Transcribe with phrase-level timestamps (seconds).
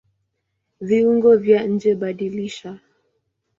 [0.87, 2.79] Viungo vya njeBadilisha